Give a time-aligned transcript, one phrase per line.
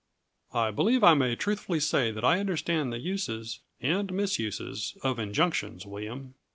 [0.55, 5.85] "I believe I may truthfully say that I understand the uses and misuses of injunctions,
[5.85, 6.33] William.